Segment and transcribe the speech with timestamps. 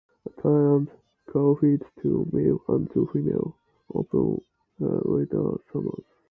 [0.39, 0.87] Thailand
[1.27, 3.55] qualified two male and two female
[3.93, 4.43] open
[4.79, 6.05] water swimmers.